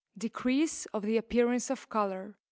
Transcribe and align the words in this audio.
DECREASE 0.17 0.87
OF 0.95 1.03
THE 1.03 1.17
APPEARANCE 1.17 1.69
OF 1.69 1.87
COLOUR. 1.89 2.33